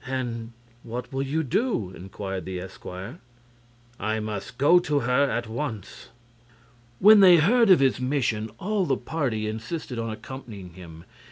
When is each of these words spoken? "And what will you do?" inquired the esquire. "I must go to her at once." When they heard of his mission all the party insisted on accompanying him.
"And 0.07 0.53
what 0.81 1.13
will 1.13 1.21
you 1.21 1.43
do?" 1.43 1.91
inquired 1.95 2.43
the 2.45 2.59
esquire. 2.59 3.19
"I 3.99 4.19
must 4.19 4.57
go 4.57 4.79
to 4.79 5.01
her 5.01 5.29
at 5.29 5.45
once." 5.47 6.07
When 6.97 7.19
they 7.19 7.37
heard 7.37 7.69
of 7.69 7.81
his 7.81 7.99
mission 7.99 8.49
all 8.57 8.87
the 8.87 8.97
party 8.97 9.45
insisted 9.47 9.99
on 9.99 10.09
accompanying 10.09 10.73
him. 10.73 11.03